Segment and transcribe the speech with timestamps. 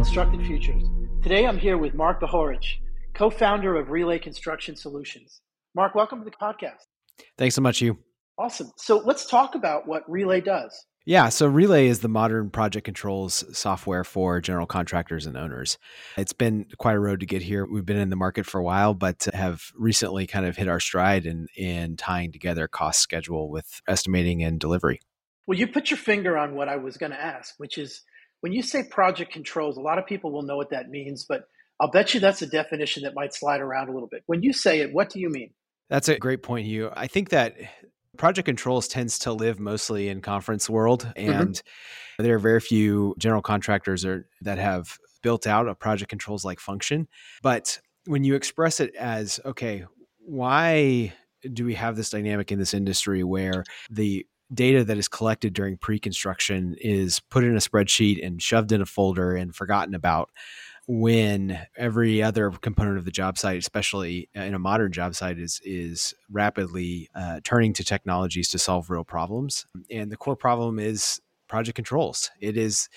[0.00, 0.82] Constructed Futures.
[1.22, 2.78] Today I'm here with Mark Bahorich,
[3.12, 5.42] co founder of Relay Construction Solutions.
[5.74, 6.86] Mark, welcome to the podcast.
[7.36, 7.98] Thanks so much, you.
[8.38, 8.70] Awesome.
[8.78, 10.86] So let's talk about what Relay does.
[11.04, 15.76] Yeah, so Relay is the modern project controls software for general contractors and owners.
[16.16, 17.66] It's been quite a road to get here.
[17.66, 20.80] We've been in the market for a while, but have recently kind of hit our
[20.80, 25.00] stride in, in tying together cost schedule with estimating and delivery.
[25.46, 28.02] Well, you put your finger on what I was going to ask, which is
[28.40, 31.44] when you say project controls, a lot of people will know what that means, but
[31.78, 34.22] I'll bet you that's a definition that might slide around a little bit.
[34.26, 35.50] When you say it, what do you mean?
[35.88, 36.90] That's a great point, Hugh.
[36.94, 37.56] I think that
[38.16, 41.30] project controls tends to live mostly in conference world mm-hmm.
[41.30, 42.22] and mm-hmm.
[42.22, 46.60] there are very few general contractors are, that have built out a project controls like
[46.60, 47.08] function
[47.42, 49.84] but when you express it as okay
[50.18, 51.12] why
[51.52, 55.76] do we have this dynamic in this industry where the data that is collected during
[55.76, 60.30] pre-construction is put in a spreadsheet and shoved in a folder and forgotten about
[60.88, 65.60] when every other component of the job site, especially in a modern job site, is
[65.64, 69.66] is rapidly uh, turning to technologies to solve real problems.
[69.88, 72.30] And the core problem is project controls.
[72.40, 72.88] It is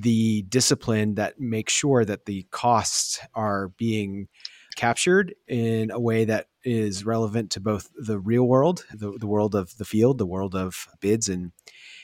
[0.00, 4.26] the discipline that makes sure that the costs are being
[4.74, 9.54] captured in a way that is relevant to both the real world, the, the world
[9.54, 11.52] of the field, the world of bids and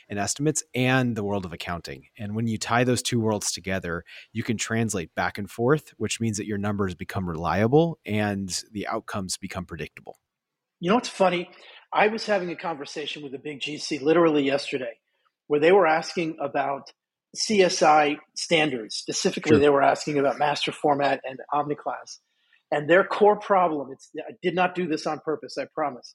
[0.09, 2.07] and estimates and the world of accounting.
[2.19, 6.21] And when you tie those two worlds together, you can translate back and forth, which
[6.21, 10.19] means that your numbers become reliable and the outcomes become predictable.
[10.79, 11.51] You know what's funny?
[11.91, 14.99] I was having a conversation with a big GC literally yesterday
[15.47, 16.93] where they were asking about
[17.35, 18.97] CSI standards.
[18.97, 19.59] Specifically, sure.
[19.59, 22.19] they were asking about master format and OmniClass.
[22.71, 26.15] And their core problem, it's, I did not do this on purpose, I promise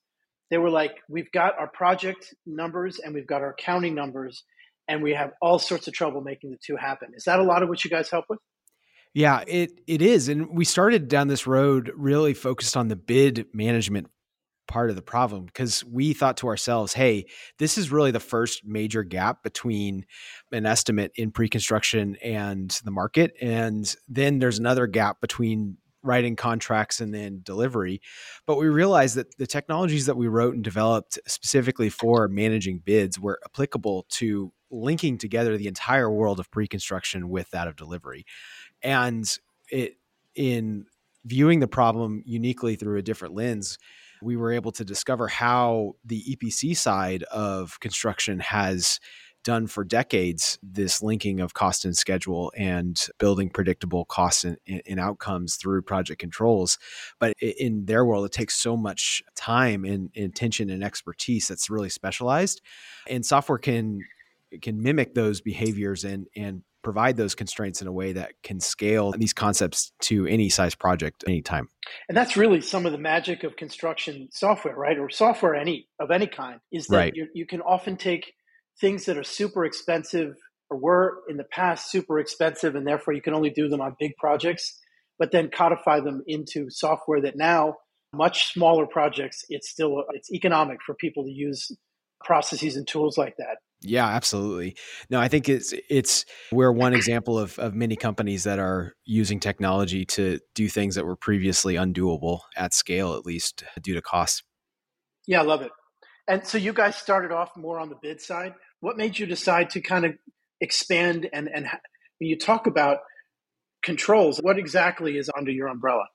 [0.49, 4.43] they were like, we've got our project numbers and we've got our accounting numbers,
[4.87, 7.09] and we have all sorts of trouble making the two happen.
[7.13, 8.39] Is that a lot of what you guys help with?
[9.13, 10.29] Yeah, it it is.
[10.29, 14.07] And we started down this road really focused on the bid management
[14.67, 17.25] part of the problem because we thought to ourselves, hey,
[17.57, 20.05] this is really the first major gap between
[20.51, 23.33] an estimate in pre-construction and the market.
[23.41, 28.01] And then there's another gap between writing contracts and then delivery.
[28.45, 33.19] But we realized that the technologies that we wrote and developed specifically for managing bids
[33.19, 38.25] were applicable to linking together the entire world of pre-construction with that of delivery.
[38.81, 39.29] And
[39.69, 39.95] it
[40.35, 40.85] in
[41.25, 43.77] viewing the problem uniquely through a different lens,
[44.21, 48.99] we were able to discover how the EPC side of construction has
[49.43, 54.99] done for decades this linking of cost and schedule and building predictable costs and, and,
[54.99, 56.77] outcomes through project controls
[57.19, 61.69] but in their world it takes so much time and, and attention and expertise that's
[61.69, 62.61] really specialized
[63.09, 64.01] and software can
[64.61, 69.11] can mimic those behaviors and and provide those constraints in a way that can scale
[69.11, 71.67] these concepts to any size project anytime.
[72.07, 74.97] And that's really some of the magic of construction software, right?
[74.97, 77.13] Or software any of any kind is that right.
[77.33, 78.33] you can often take
[78.79, 80.35] things that are super expensive
[80.69, 83.95] or were in the past super expensive and therefore you can only do them on
[83.99, 84.79] big projects
[85.17, 87.75] but then codify them into software that now
[88.13, 91.71] much smaller projects it's still it's economic for people to use
[92.23, 93.57] processes and tools like that.
[93.81, 94.75] Yeah absolutely.
[95.09, 99.39] No i think it's it's we're one example of, of many companies that are using
[99.39, 104.43] technology to do things that were previously undoable at scale at least due to cost.
[105.27, 105.71] Yeah i love it.
[106.27, 109.69] And so you guys started off more on the bid side what made you decide
[109.71, 110.17] to kind of
[110.61, 111.65] expand and and
[112.19, 112.99] when you talk about
[113.81, 116.05] controls what exactly is under your umbrella?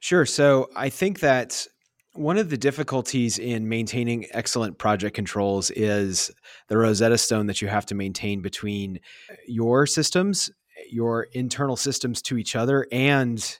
[0.00, 0.26] Sure.
[0.26, 1.66] So i think that
[2.14, 6.30] one of the difficulties in maintaining excellent project controls is
[6.68, 9.00] the Rosetta Stone that you have to maintain between
[9.46, 10.50] your systems,
[10.90, 13.58] your internal systems to each other, and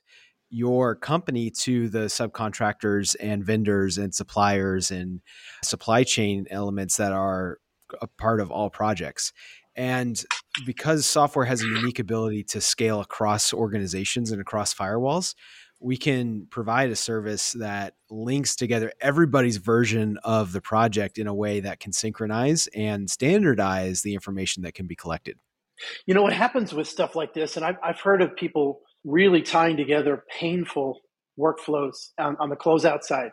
[0.50, 5.22] your company to the subcontractors and vendors and suppliers and
[5.64, 7.58] supply chain elements that are
[8.00, 9.32] a part of all projects.
[9.74, 10.22] And
[10.66, 15.34] because software has a unique ability to scale across organizations and across firewalls,
[15.80, 21.34] we can provide a service that links together everybody's version of the project in a
[21.34, 25.38] way that can synchronize and standardize the information that can be collected.
[26.06, 29.42] You know, what happens with stuff like this, and I've, I've heard of people really
[29.42, 31.00] tying together painful
[31.38, 33.30] workflows on, on the closeout side,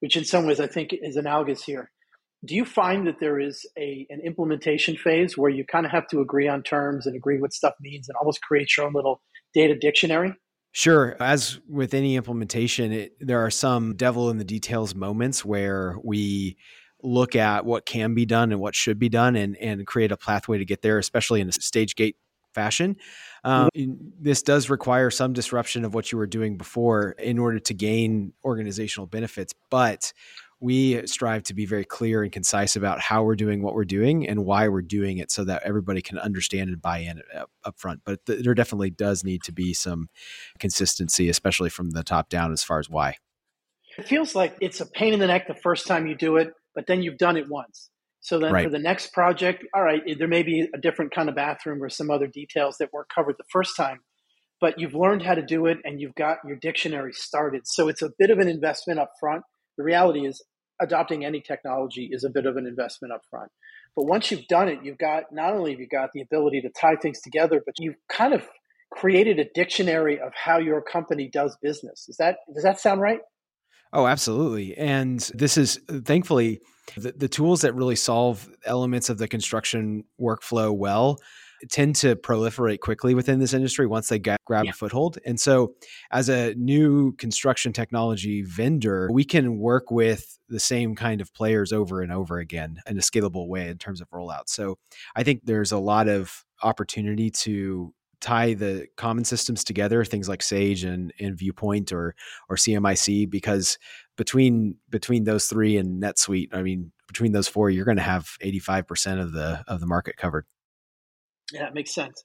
[0.00, 1.90] which in some ways I think is analogous here
[2.44, 6.06] do you find that there is a an implementation phase where you kind of have
[6.08, 9.20] to agree on terms and agree what stuff means and almost create your own little
[9.54, 10.34] data dictionary
[10.76, 11.16] Sure.
[11.20, 16.58] As with any implementation, it, there are some devil in the details moments where we
[17.02, 20.18] look at what can be done and what should be done and, and create a
[20.18, 22.16] pathway to get there, especially in a stage gate
[22.54, 22.96] fashion.
[23.42, 23.70] Um,
[24.20, 28.34] this does require some disruption of what you were doing before in order to gain
[28.44, 30.12] organizational benefits, but
[30.60, 34.26] we strive to be very clear and concise about how we're doing what we're doing
[34.26, 37.50] and why we're doing it so that everybody can understand and buy in uh, up,
[37.64, 38.00] up front.
[38.04, 40.08] But th- there definitely does need to be some
[40.58, 43.16] consistency, especially from the top down as far as why.
[43.98, 46.52] It feels like it's a pain in the neck the first time you do it,
[46.74, 47.90] but then you've done it once.
[48.20, 48.64] So then right.
[48.64, 51.88] for the next project, all right, there may be a different kind of bathroom or
[51.88, 54.00] some other details that weren't covered the first time,
[54.60, 57.62] but you've learned how to do it and you've got your dictionary started.
[57.66, 59.44] So it's a bit of an investment up front
[59.76, 60.42] the reality is
[60.80, 63.50] adopting any technology is a bit of an investment up front.
[63.94, 66.68] But once you've done it, you've got not only have you got the ability to
[66.68, 68.46] tie things together, but you've kind of
[68.92, 72.06] created a dictionary of how your company does business.
[72.08, 73.20] Is that does that sound right?
[73.92, 74.76] Oh, absolutely.
[74.76, 76.60] And this is thankfully
[76.96, 81.18] the, the tools that really solve elements of the construction workflow well
[81.70, 84.70] tend to proliferate quickly within this industry once they get, grab yeah.
[84.70, 85.18] a foothold.
[85.24, 85.74] And so,
[86.10, 91.72] as a new construction technology vendor, we can work with the same kind of players
[91.72, 94.48] over and over again in a scalable way in terms of rollout.
[94.48, 94.78] So,
[95.14, 100.42] I think there's a lot of opportunity to tie the common systems together things like
[100.42, 102.14] sage and, and viewpoint or
[102.48, 103.78] or cmic because
[104.16, 108.36] between between those three and netsuite i mean between those four you're going to have
[108.42, 110.46] 85% of the of the market covered
[111.52, 112.24] yeah, it makes sense.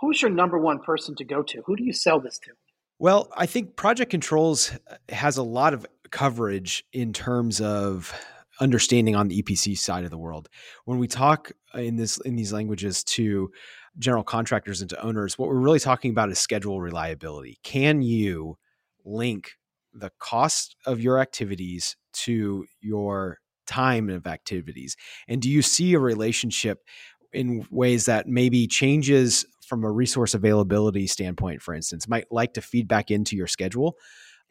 [0.00, 1.62] Who's your number one person to go to?
[1.66, 2.50] Who do you sell this to?
[2.98, 8.12] Well, I think Project Controls uh, has a lot of coverage in terms of
[8.60, 10.48] understanding on the EPC side of the world.
[10.84, 13.50] When we talk uh, in this in these languages to
[13.98, 17.58] general contractors and to owners, what we're really talking about is schedule reliability.
[17.62, 18.56] Can you
[19.04, 19.52] link
[19.92, 24.96] the cost of your activities to your time of activities?
[25.28, 26.80] And do you see a relationship
[27.32, 32.60] in ways that maybe changes from a resource availability standpoint, for instance, might like to
[32.60, 33.96] feed back into your schedule.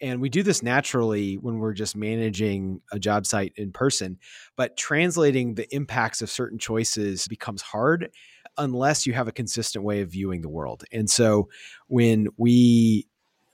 [0.02, 4.18] And we do this naturally when we're just managing a job site in person,
[4.58, 8.10] but translating the impacts of certain choices becomes hard
[8.58, 10.84] unless you have a consistent way of viewing the world.
[10.92, 11.50] And so
[11.88, 13.08] when we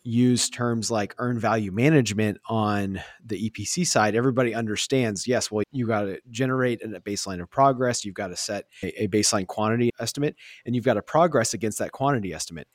[0.07, 5.86] use terms like earn value management on the EPC side, everybody understands yes, well, you
[5.86, 10.36] got to generate a baseline of progress, you've got to set a, baseline quantity estimate,
[10.65, 12.69] and you've got to progress against that quantity estimate.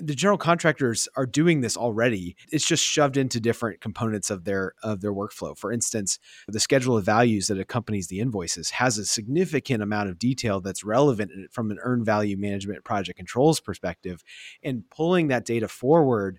[0.00, 2.36] The general contractors are doing this already.
[2.52, 5.58] It's just shoved into different components of their of their workflow.
[5.58, 10.16] For instance the schedule of values that accompanies the invoices has a significant amount of
[10.16, 14.22] detail that's relevant from an earned value management project controls perspective
[14.62, 16.38] and pulling that data forward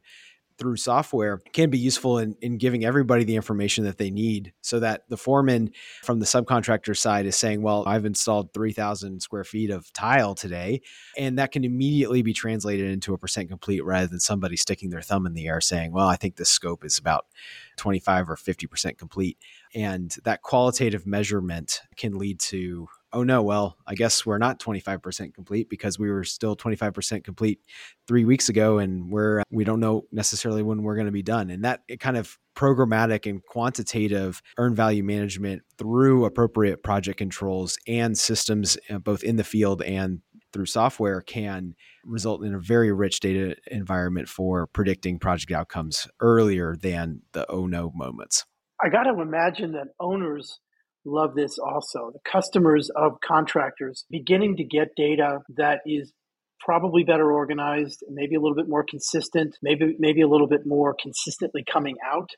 [0.61, 4.79] through software can be useful in, in giving everybody the information that they need so
[4.79, 5.71] that the foreman
[6.03, 10.81] from the subcontractor side is saying, Well, I've installed 3,000 square feet of tile today.
[11.17, 15.01] And that can immediately be translated into a percent complete rather than somebody sticking their
[15.01, 17.25] thumb in the air saying, Well, I think this scope is about
[17.77, 19.39] 25 or 50% complete.
[19.73, 25.33] And that qualitative measurement can lead to oh no, well, I guess we're not 25%
[25.33, 27.59] complete because we were still 25% complete
[28.07, 31.49] three weeks ago and we're, we don't know necessarily when we're going to be done.
[31.49, 38.17] And that kind of programmatic and quantitative earn value management through appropriate project controls and
[38.17, 40.21] systems, uh, both in the field and
[40.53, 46.75] through software can result in a very rich data environment for predicting project outcomes earlier
[46.75, 48.45] than the oh no moments.
[48.83, 50.59] I got to imagine that owners
[51.05, 52.11] love this also.
[52.13, 56.13] The customers of contractors beginning to get data that is
[56.59, 60.95] probably better organized, maybe a little bit more consistent, maybe maybe a little bit more
[61.01, 62.29] consistently coming out.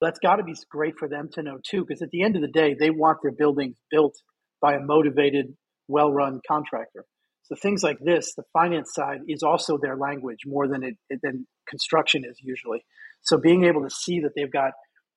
[0.00, 2.42] That's got to be great for them to know too, because at the end of
[2.42, 4.14] the day, they want their buildings built
[4.60, 5.56] by a motivated,
[5.88, 7.04] well-run contractor.
[7.44, 11.46] So things like this, the finance side is also their language more than it than
[11.68, 12.84] construction is usually.
[13.22, 14.72] So being able to see that they've got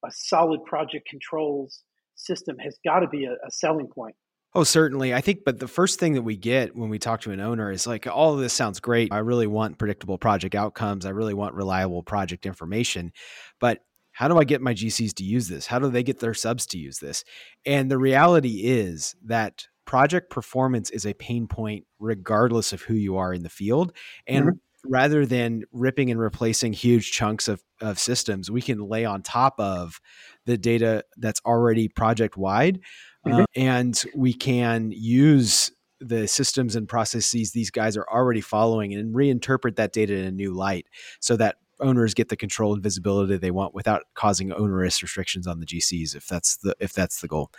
[0.05, 1.83] a solid project controls
[2.17, 4.15] system has got to be a, a selling point.
[4.53, 5.13] Oh, certainly.
[5.13, 7.71] I think, but the first thing that we get when we talk to an owner
[7.71, 9.11] is like, all of this sounds great.
[9.11, 11.05] I really want predictable project outcomes.
[11.05, 13.11] I really want reliable project information.
[13.59, 13.79] But
[14.13, 15.67] how do I get my GCs to use this?
[15.67, 17.23] How do they get their subs to use this?
[17.65, 23.17] And the reality is that project performance is a pain point regardless of who you
[23.17, 23.93] are in the field.
[24.25, 24.57] And mm-hmm
[24.89, 29.59] rather than ripping and replacing huge chunks of, of systems, we can lay on top
[29.59, 29.99] of
[30.47, 32.79] the data that's already project wide.
[33.27, 33.41] Mm-hmm.
[33.41, 39.15] Uh, and we can use the systems and processes these guys are already following and
[39.15, 40.85] reinterpret that data in a new light
[41.19, 45.59] so that owners get the control and visibility they want without causing onerous restrictions on
[45.59, 47.51] the GCs if that's the if that's the goal.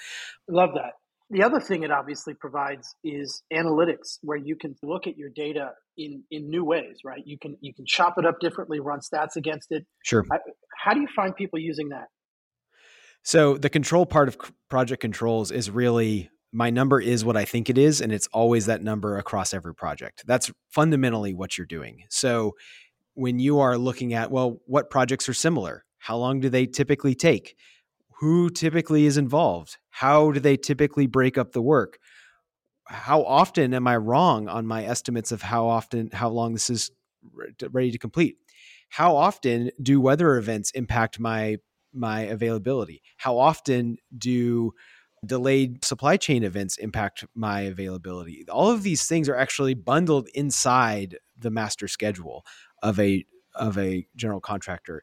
[0.48, 0.94] Love that.
[1.30, 5.72] The other thing it obviously provides is analytics, where you can look at your data
[5.98, 7.20] in, in new ways, right?
[7.26, 9.84] You can you can chop it up differently, run stats against it.
[10.04, 10.24] Sure.
[10.78, 12.06] How do you find people using that?
[13.22, 17.68] So the control part of project controls is really my number is what I think
[17.68, 20.24] it is, and it's always that number across every project.
[20.26, 22.04] That's fundamentally what you're doing.
[22.08, 22.54] So
[23.14, 25.84] when you are looking at, well, what projects are similar?
[25.98, 27.56] How long do they typically take?
[28.20, 29.76] Who typically is involved?
[29.90, 31.98] How do they typically break up the work?
[32.86, 36.90] How often am I wrong on my estimates of how often, how long this is
[37.70, 38.36] ready to complete?
[38.88, 41.58] How often do weather events impact my
[41.92, 43.02] my availability?
[43.16, 44.72] How often do
[45.26, 48.44] delayed supply chain events impact my availability?
[48.48, 52.44] All of these things are actually bundled inside the master schedule
[52.82, 55.02] of a of a general contractor.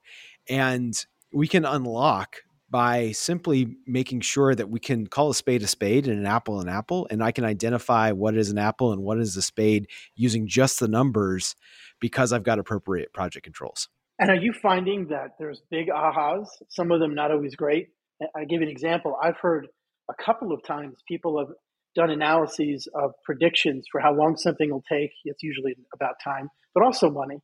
[0.50, 0.96] And
[1.34, 2.38] we can unlock
[2.70, 6.60] by simply making sure that we can call a spade a spade and an apple
[6.60, 9.88] an apple and I can identify what is an apple and what is a spade
[10.16, 11.56] using just the numbers
[12.00, 13.88] because I've got appropriate project controls.
[14.20, 17.90] And are you finding that there's big ahas, some of them not always great?
[18.36, 19.18] I give you an example.
[19.22, 19.68] I've heard
[20.10, 21.50] a couple of times people have
[21.96, 25.12] done analyses of predictions for how long something will take.
[25.26, 27.40] It's usually about time, but also money.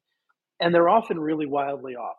[0.59, 2.17] And they're often really wildly off.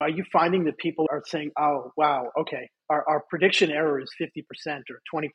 [0.00, 4.10] Are you finding that people are saying, oh, wow, okay, our, our prediction error is
[4.20, 4.42] 50%
[4.90, 5.30] or 20,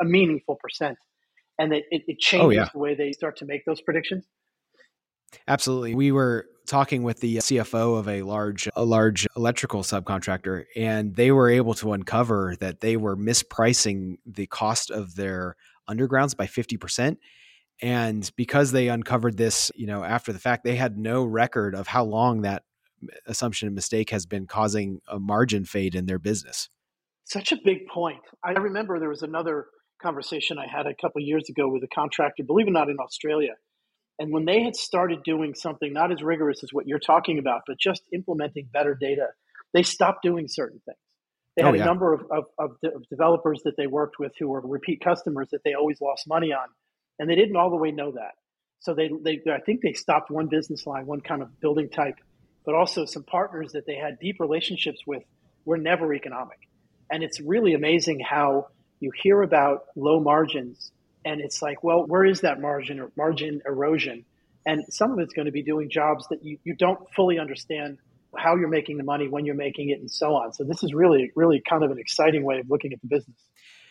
[0.00, 0.96] a meaningful percent,
[1.58, 2.68] and that it, it oh, changes oh, yeah.
[2.72, 4.24] the way they start to make those predictions?
[5.48, 5.94] Absolutely.
[5.94, 11.14] We were talking with the uh, CFO of a large a large electrical subcontractor and
[11.14, 15.56] they were able to uncover that they were mispricing the cost of their
[15.88, 17.18] undergrounds by 50%
[17.82, 21.86] and because they uncovered this, you know, after the fact, they had no record of
[21.86, 22.64] how long that
[23.26, 26.70] assumption and mistake has been causing a margin fade in their business.
[27.24, 28.20] Such a big point.
[28.42, 29.66] I remember there was another
[30.00, 32.96] conversation I had a couple years ago with a contractor, believe it or not, in
[32.98, 33.52] Australia
[34.18, 37.62] and when they had started doing something not as rigorous as what you're talking about,
[37.66, 39.28] but just implementing better data,
[39.74, 40.98] they stopped doing certain things.
[41.56, 41.82] They oh, had oh, yeah.
[41.82, 45.48] a number of, of, of, of, developers that they worked with who were repeat customers
[45.52, 46.66] that they always lost money on,
[47.18, 48.32] and they didn't all the way know that.
[48.80, 52.16] So they, they, I think they stopped one business line, one kind of building type,
[52.64, 55.22] but also some partners that they had deep relationships with
[55.64, 56.58] were never economic.
[57.10, 58.68] And it's really amazing how
[59.00, 60.92] you hear about low margins
[61.26, 64.24] and it's like, well, where is that margin or margin erosion?
[64.64, 67.98] And some of it's going to be doing jobs that you, you don't fully understand
[68.36, 70.52] how you're making the money, when you're making it, and so on.
[70.52, 73.36] So this is really, really kind of an exciting way of looking at the business.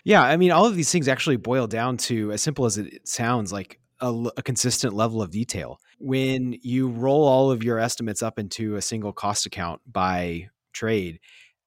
[0.05, 3.05] Yeah, I mean, all of these things actually boil down to as simple as it
[3.05, 5.79] sounds, like a, a, consistent level of detail.
[5.99, 11.19] When you roll all of your estimates up into a single cost account by trade,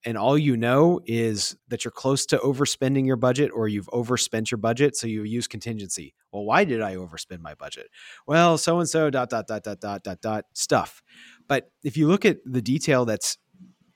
[0.04, 4.50] and all you know is that you're close to overspending your budget or you've overspent
[4.50, 6.14] your budget so you use contingency.
[6.32, 7.88] Well why did i overspend my budget?
[8.26, 11.02] Well so and so dot dot dot dot dot dot dot stuff.
[11.48, 13.38] But if you look at the detail that's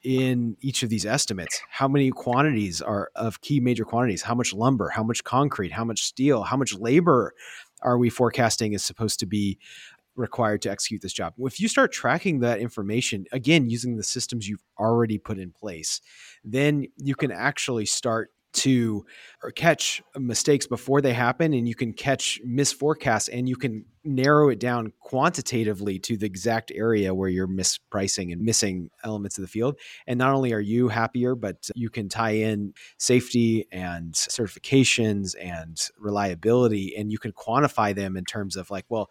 [0.03, 4.23] in each of these estimates how many quantities are of key major quantities?
[4.23, 4.89] How much lumber?
[4.89, 5.73] How much concrete?
[5.73, 6.43] How much steel?
[6.43, 7.35] How much labor
[7.83, 9.59] are we forecasting is supposed to be
[10.17, 11.35] required to execute this job.
[11.39, 16.01] If you start tracking that information, again, using the systems you've already put in place,
[16.45, 19.05] then you can actually start to
[19.55, 24.59] catch mistakes before they happen and you can catch misforecasts and you can narrow it
[24.59, 29.77] down quantitatively to the exact area where you're mispricing and missing elements of the field
[30.07, 35.89] and not only are you happier but you can tie in safety and certifications and
[35.99, 39.09] reliability and you can quantify them in terms of like well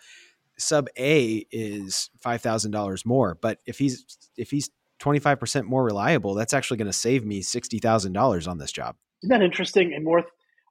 [0.61, 4.05] sub A is five thousand dollars more, but if he's
[4.37, 8.13] if he's twenty five percent more reliable, that's actually going to save me sixty thousand
[8.13, 8.95] dollars on this job.
[9.23, 10.23] Isn't that interesting and more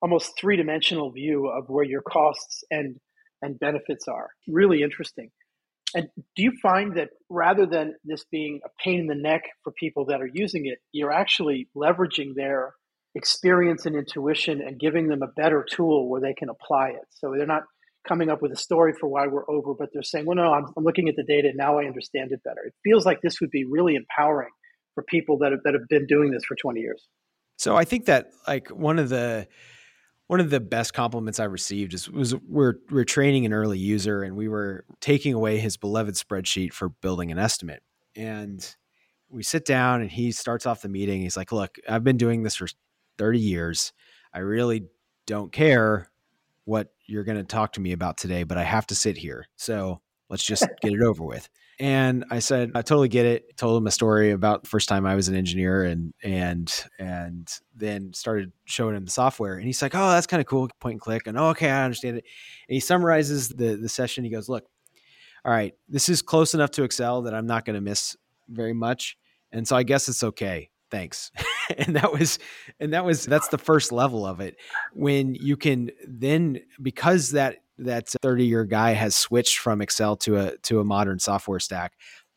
[0.02, 2.96] almost three dimensional view of where your costs and
[3.42, 4.30] and benefits are?
[4.48, 5.30] Really interesting.
[5.94, 9.72] And do you find that rather than this being a pain in the neck for
[9.72, 12.74] people that are using it, you're actually leveraging their
[13.16, 17.06] experience and intuition and giving them a better tool where they can apply it?
[17.10, 17.64] So they're not
[18.06, 20.66] coming up with a story for why we're over, but they're saying, well, no, I'm,
[20.76, 22.62] I'm looking at the data and now I understand it better.
[22.66, 24.50] It feels like this would be really empowering
[24.94, 27.06] for people that have, that have been doing this for 20 years.
[27.56, 29.46] So I think that like one of the
[30.28, 34.22] one of the best compliments I received is was we're we're training an early user
[34.22, 37.82] and we were taking away his beloved spreadsheet for building an estimate.
[38.16, 38.64] And
[39.28, 41.20] we sit down and he starts off the meeting.
[41.20, 42.68] He's like, "Look, I've been doing this for
[43.18, 43.92] 30 years.
[44.32, 44.86] I really
[45.26, 46.10] don't care
[46.64, 49.46] what you're going to talk to me about today, but I have to sit here.
[49.56, 50.00] So
[50.30, 51.48] Let's just get it over with.
[51.80, 53.56] And I said, I totally get it.
[53.56, 57.50] Told him a story about the first time I was an engineer and and and
[57.74, 59.56] then started showing him the software.
[59.56, 60.68] And he's like, Oh, that's kind of cool.
[60.78, 61.26] Point and click.
[61.26, 62.24] And oh, okay, I understand it.
[62.68, 64.22] And he summarizes the the session.
[64.22, 64.66] He goes, Look,
[65.44, 68.16] all right, this is close enough to Excel that I'm not going to miss
[68.48, 69.18] very much.
[69.50, 70.70] And so I guess it's okay.
[70.90, 71.32] Thanks.
[71.78, 72.38] and that was
[72.78, 74.56] and that was that's the first level of it.
[74.92, 80.36] When you can then because that that 30 year guy has switched from Excel to
[80.36, 81.92] a to a modern software stack,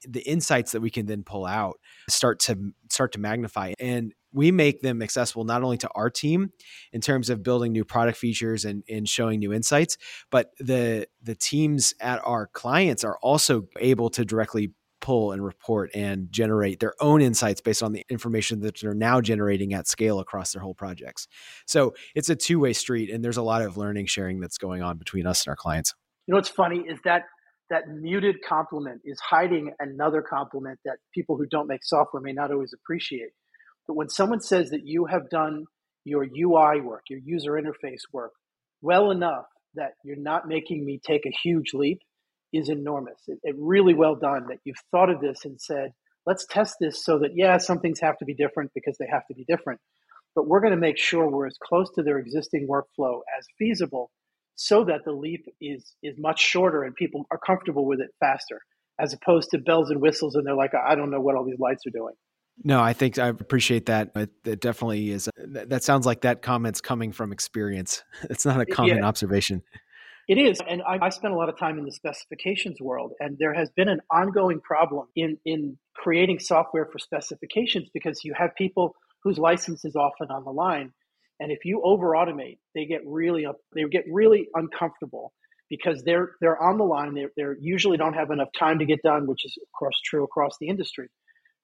[0.07, 4.51] the insights that we can then pull out start to start to magnify and we
[4.51, 6.51] make them accessible not only to our team
[6.91, 9.97] in terms of building new product features and, and showing new insights,
[10.31, 14.71] but the the teams at our clients are also able to directly
[15.03, 19.19] pull and report and generate their own insights based on the information that they're now
[19.19, 21.27] generating at scale across their whole projects.
[21.67, 24.81] So it's a two way street, and there's a lot of learning sharing that's going
[24.81, 25.93] on between us and our clients.
[26.25, 27.23] You know what's funny is that
[27.69, 32.51] that muted compliment is hiding another compliment that people who don't make software may not
[32.51, 33.31] always appreciate.
[33.85, 35.65] But when someone says that you have done
[36.05, 38.31] your UI work, your user interface work,
[38.81, 39.45] well enough
[39.75, 41.99] that you're not making me take a huge leap,
[42.53, 43.19] is enormous.
[43.27, 45.91] It, it, really well done that you've thought of this and said,
[46.25, 49.25] let's test this so that, yeah, some things have to be different because they have
[49.27, 49.81] to be different.
[50.35, 54.11] But we're going to make sure we're as close to their existing workflow as feasible
[54.55, 58.61] so that the leap is, is much shorter and people are comfortable with it faster,
[58.99, 61.59] as opposed to bells and whistles and they're like, I don't know what all these
[61.59, 62.13] lights are doing.
[62.63, 64.11] No, I think I appreciate that.
[64.15, 65.27] It, it definitely is.
[65.37, 68.03] That sounds like that comment's coming from experience.
[68.29, 69.05] It's not a common yeah.
[69.05, 69.63] observation.
[70.27, 70.61] It is.
[70.67, 73.69] And I, I spent a lot of time in the specifications world, and there has
[73.75, 79.37] been an ongoing problem in, in creating software for specifications because you have people whose
[79.37, 80.93] license is often on the line.
[81.39, 85.33] And if you over automate, they get really up, they get really uncomfortable
[85.69, 87.15] because they're they're on the line.
[87.15, 90.23] They they usually don't have enough time to get done, which is of course true
[90.23, 91.09] across the industry.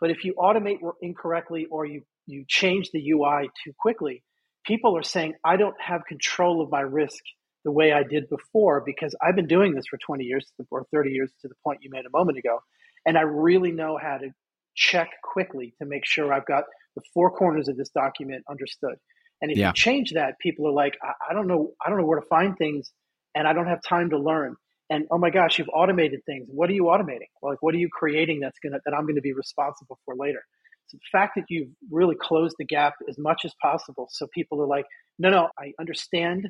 [0.02, 4.24] But if you automate incorrectly or you you change the UI too quickly,
[4.66, 7.24] people are saying, I don't have control of my risk
[7.66, 11.12] the way I did before because I've been doing this for 20 years or 30
[11.12, 12.60] years to the point you made a moment ago.
[13.06, 14.30] And I really know how to
[14.76, 16.64] check quickly to make sure I've got
[16.96, 18.96] the four corners of this document understood.
[19.42, 19.68] And if yeah.
[19.68, 22.26] you change that, people are like, I, I don't know, I don't know where to
[22.28, 22.92] find things
[23.36, 24.56] and I don't have time to learn.
[24.90, 26.48] And oh my gosh, you've automated things.
[26.50, 27.30] What are you automating?
[27.44, 30.42] Like, what are you creating that's gonna that I'm gonna be responsible for later?
[30.88, 34.60] So the fact that you've really closed the gap as much as possible, so people
[34.62, 34.86] are like,
[35.20, 36.50] no, no, I understand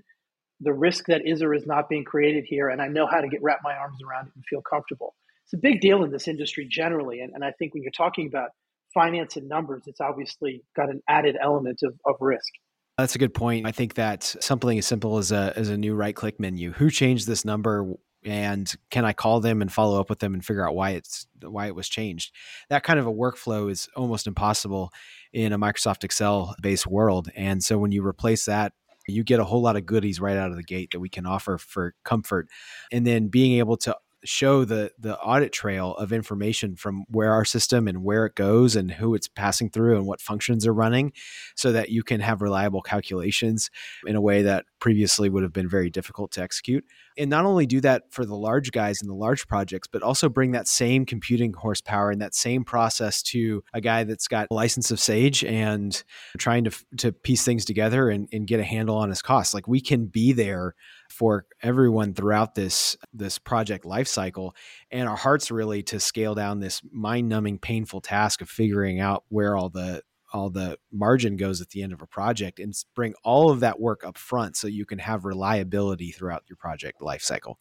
[0.61, 3.27] the risk that is or is not being created here, and I know how to
[3.27, 5.15] get wrap my arms around it and feel comfortable.
[5.45, 8.27] It's a big deal in this industry generally, and, and I think when you're talking
[8.27, 8.49] about
[8.93, 12.51] finance and numbers, it's obviously got an added element of, of risk.
[12.97, 13.65] That's a good point.
[13.65, 16.71] I think that something as simple as a as a new right click menu.
[16.73, 17.95] Who changed this number?
[18.25, 21.25] and can I call them and follow up with them and figure out why it's
[21.41, 22.33] why it was changed?
[22.69, 24.91] That kind of a workflow is almost impossible
[25.31, 27.29] in a Microsoft Excel based world.
[27.35, 28.73] And so when you replace that
[29.09, 31.25] you get a whole lot of goodies right out of the gate that we can
[31.25, 32.47] offer for comfort.
[32.91, 33.95] And then being able to
[34.25, 38.75] show the the audit trail of information from where our system and where it goes
[38.75, 41.13] and who it's passing through and what functions are running
[41.55, 43.69] so that you can have reliable calculations
[44.05, 46.83] in a way that previously would have been very difficult to execute
[47.19, 50.29] and not only do that for the large guys and the large projects but also
[50.29, 54.53] bring that same computing horsepower and that same process to a guy that's got a
[54.53, 56.03] license of sage and
[56.37, 59.53] trying to to piece things together and, and get a handle on his costs.
[59.53, 60.75] Like we can be there
[61.09, 64.51] for everyone throughout this this project lifecycle
[64.91, 69.55] and our hearts really to scale down this mind-numbing painful task of figuring out where
[69.55, 70.01] all the
[70.33, 73.79] all the margin goes at the end of a project and bring all of that
[73.79, 77.55] work up front so you can have reliability throughout your project lifecycle.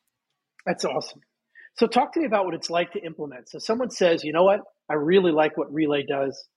[0.66, 1.20] That's awesome.
[1.76, 3.48] So talk to me about what it's like to implement.
[3.48, 4.60] So someone says, "You know what?
[4.90, 6.48] I really like what Relay does.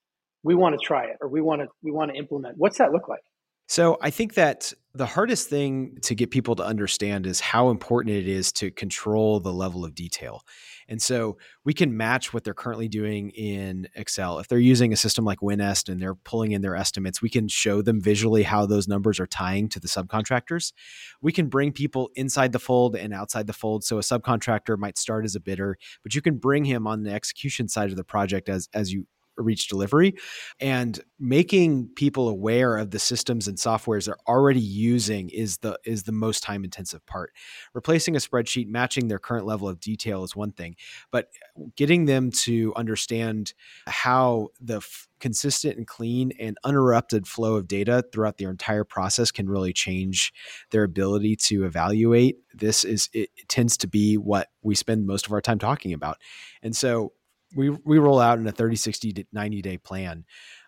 [0.44, 2.92] We want to try it or we want to we want to implement." What's that
[2.92, 3.24] look like?
[3.72, 8.14] So I think that the hardest thing to get people to understand is how important
[8.18, 10.42] it is to control the level of detail.
[10.90, 14.40] And so we can match what they're currently doing in Excel.
[14.40, 17.48] If they're using a system like WinEst and they're pulling in their estimates, we can
[17.48, 20.74] show them visually how those numbers are tying to the subcontractors.
[21.22, 23.86] We can bring people inside the fold and outside the fold.
[23.86, 27.14] So a subcontractor might start as a bidder, but you can bring him on the
[27.14, 29.08] execution side of the project as as you
[29.38, 30.16] reach delivery
[30.60, 36.04] and making people aware of the systems and softwares they're already using is the is
[36.04, 37.32] the most time intensive part.
[37.74, 40.76] Replacing a spreadsheet matching their current level of detail is one thing
[41.12, 43.54] but uh, getting them to understand
[43.88, 49.32] how the f- consistent and clean and uninterrupted flow of data throughout their entire process
[49.32, 50.34] can really change
[50.72, 55.26] their ability to evaluate this is it, it tends to be what we spend most
[55.26, 56.18] of our time talking about.
[56.62, 57.14] And so
[57.56, 60.26] we we roll out in a 30 60 90 day plan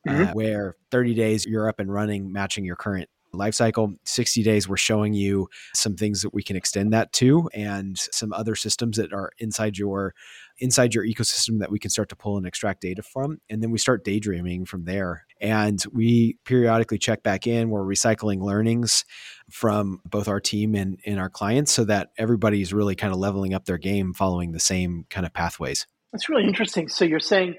[0.08, 0.24] mm-hmm.
[0.24, 3.94] uh, where 30 days you're up and running matching your current life cycle.
[4.06, 8.32] 60 days we're showing you some things that we can extend that to and some
[8.32, 10.14] other systems that are inside your
[10.60, 13.72] inside your ecosystem that we can start to pull and extract data from and then
[13.72, 15.26] we start daydreaming from there.
[15.42, 17.70] And we periodically check back in.
[17.70, 19.04] We're recycling learnings
[19.52, 23.54] from both our team and, and our clients so that everybody's really kind of leveling
[23.54, 26.88] up their game following the same kind of pathways that's really interesting.
[26.88, 27.56] So you're saying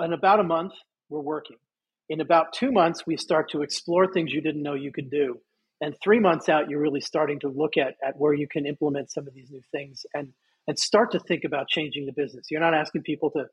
[0.00, 0.72] in about a month,
[1.08, 1.56] we're working.
[2.10, 5.40] In about two months, we start to explore things you didn't know you could do.
[5.80, 9.10] And three months out, you're really starting to look at, at where you can implement
[9.10, 10.32] some of these new things and,
[10.66, 12.46] and start to think about changing the business.
[12.50, 13.46] You're not asking people to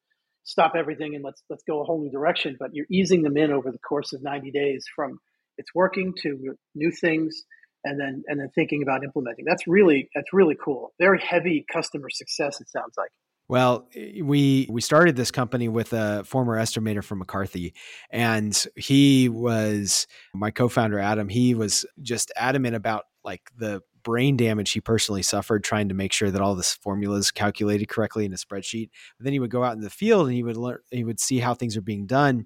[0.44, 3.52] stop everything and let's let's go a whole new direction, but you're easing them in
[3.52, 5.20] over the course of 90 days from
[5.58, 7.44] it's working to new things
[7.84, 9.46] and then and then thinking about implementing.
[9.46, 10.94] That's really that's really cool.
[11.00, 13.12] Very heavy customer success, it sounds like.
[13.52, 13.90] Well,
[14.24, 17.74] we we started this company with a former estimator from McCarthy,
[18.10, 21.28] and he was my co-founder Adam.
[21.28, 26.14] He was just adamant about like the brain damage he personally suffered trying to make
[26.14, 28.90] sure that all this formulas calculated correctly in a spreadsheet.
[29.18, 31.20] But then he would go out in the field and he would learn, he would
[31.20, 32.46] see how things are being done,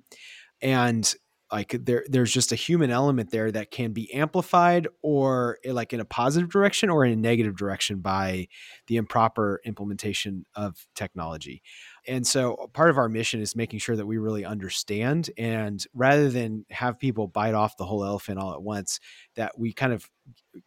[0.60, 1.14] and
[1.52, 5.94] like there there's just a human element there that can be amplified or eh, like
[5.94, 8.48] in a positive direction or in a negative direction by
[8.88, 11.62] the improper implementation of technology.
[12.08, 16.30] And so part of our mission is making sure that we really understand and rather
[16.30, 19.00] than have people bite off the whole elephant all at once
[19.36, 20.10] that we kind of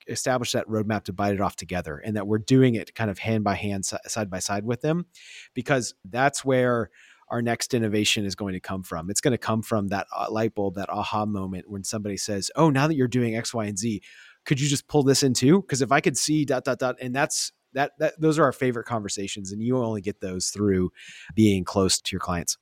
[0.06, 3.18] establish that roadmap to bite it off together and that we're doing it kind of
[3.18, 5.06] hand by hand side by side with them
[5.54, 6.90] because that's where
[7.30, 9.10] our next innovation is going to come from.
[9.10, 12.50] It's going to come from that uh, light bulb, that aha moment when somebody says,
[12.56, 14.02] "Oh, now that you're doing X, Y, and Z,
[14.44, 16.96] could you just pull this in too?" Because if I could see dot dot dot,
[17.00, 20.90] and that's that that those are our favorite conversations, and you only get those through
[21.34, 22.56] being close to your clients.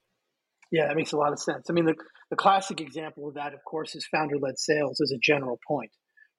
[0.72, 1.66] Yeah, that makes a lot of sense.
[1.70, 1.94] I mean, the
[2.30, 5.90] the classic example of that, of course, is founder led sales as a general point,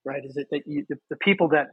[0.05, 0.21] right?
[0.23, 1.67] Is it that you, the, the people that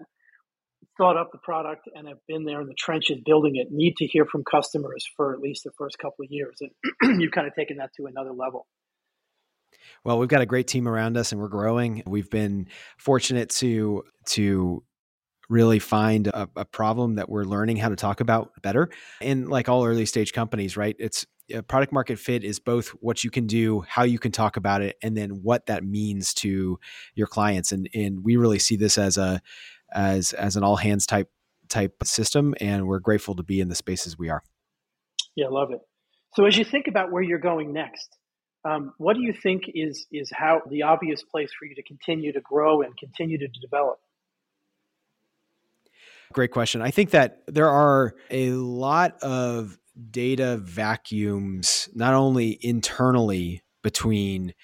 [0.96, 4.06] thought up the product and have been there in the trenches building it need to
[4.06, 6.60] hear from customers for at least the first couple of years.
[6.60, 8.66] And you've kind of taken that to another level.
[10.04, 12.02] Well, we've got a great team around us and we're growing.
[12.06, 12.68] We've been
[12.98, 14.82] fortunate to to
[15.50, 18.88] really find a, a problem that we're learning how to talk about better.
[19.20, 20.96] And like all early stage companies, right?
[20.98, 24.56] It's uh, product market fit is both what you can do, how you can talk
[24.56, 26.78] about it, and then what that means to
[27.14, 27.72] your clients.
[27.72, 29.42] And and we really see this as a
[29.94, 31.30] as as an all hands type
[31.68, 34.42] type system, and we're grateful to be in the spaces we are.
[35.36, 35.80] Yeah, love it.
[36.34, 38.16] So as you think about where you're going next,
[38.64, 42.32] um, what do you think is is how the obvious place for you to continue
[42.32, 43.98] to grow and continue to develop?
[46.32, 46.82] Great question.
[46.82, 49.78] I think that there are a lot of
[50.10, 54.54] data vacuums, not only internally between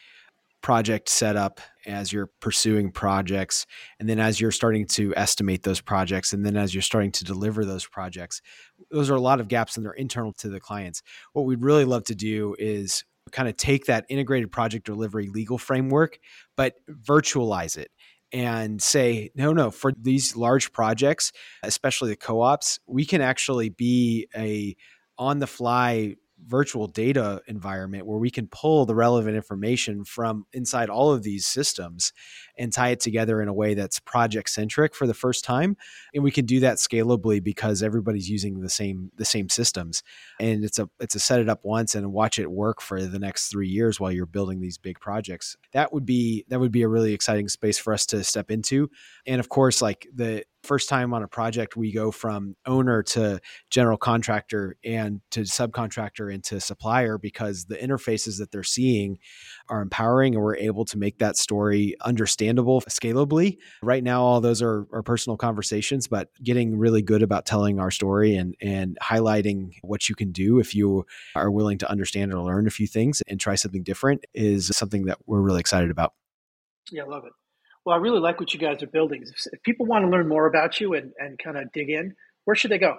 [0.62, 3.66] project setup as you're pursuing projects
[3.98, 7.24] and then as you're starting to estimate those projects and then as you're starting to
[7.24, 8.42] deliver those projects
[8.90, 11.02] those are a lot of gaps and they're internal to the clients.
[11.32, 15.58] What we'd really love to do is kind of take that integrated project delivery legal
[15.58, 16.18] framework
[16.56, 17.90] but virtualize it
[18.32, 21.30] and say no no for these large projects
[21.62, 24.74] especially the co-ops we can actually be a
[25.18, 26.16] on the fly
[26.46, 31.46] virtual data environment where we can pull the relevant information from inside all of these
[31.46, 32.12] systems
[32.60, 35.76] and tie it together in a way that's project centric for the first time
[36.14, 40.02] and we can do that scalably because everybody's using the same the same systems.
[40.38, 43.18] And it's a it's a set it up once and watch it work for the
[43.18, 45.56] next 3 years while you're building these big projects.
[45.72, 48.90] That would be that would be a really exciting space for us to step into.
[49.26, 53.40] And of course like the first time on a project we go from owner to
[53.70, 59.18] general contractor and to subcontractor and to supplier because the interfaces that they're seeing
[59.70, 64.60] are empowering and we're able to make that story understandable scalably right now all those
[64.60, 69.72] are, are personal conversations but getting really good about telling our story and and highlighting
[69.82, 73.22] what you can do if you are willing to understand or learn a few things
[73.28, 76.12] and try something different is something that we're really excited about
[76.90, 77.32] yeah i love it
[77.84, 79.24] well, I really like what you guys are building.
[79.52, 82.54] If, people want to learn more about you and, and kind of dig in, where
[82.54, 82.98] should they go?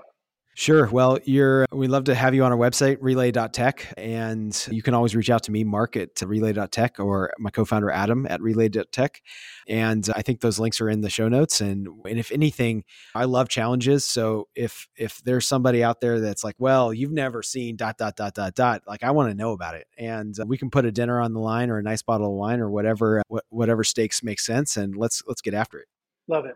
[0.54, 0.88] Sure.
[0.88, 3.94] Well, you're we love to have you on our website, relay.tech.
[3.98, 8.28] And you can always reach out to me, Mark at relay.tech, or my co-founder Adam
[8.30, 9.22] at relay.tech.
[9.68, 11.62] And I think those links are in the show notes.
[11.62, 12.84] And and if anything,
[13.16, 14.04] I love challenges.
[14.04, 18.18] So if if there's somebody out there that's like, well, you've never seen dot dot
[18.18, 19.88] dot dot dot, like I want to know about it.
[19.98, 22.34] And uh, we can put a dinner on the line or a nice bottle of
[22.34, 25.88] wine or whatever uh, whatever stakes make sense and let's let's get after it.
[26.28, 26.56] Love it.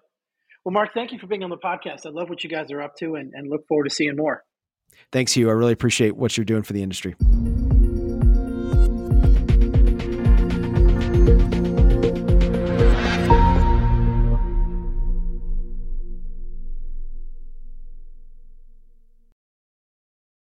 [0.65, 2.07] Well, Mark, thank you for being on the podcast.
[2.07, 4.43] I love what you guys are up to and, and look forward to seeing more.
[5.11, 5.47] Thanks, Hugh.
[5.47, 7.15] I really appreciate what you're doing for the industry.